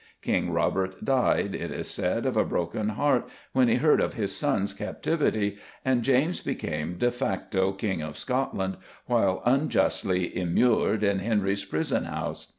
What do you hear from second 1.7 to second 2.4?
said, of